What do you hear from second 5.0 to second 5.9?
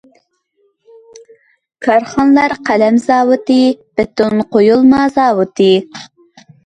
زاۋۇتى.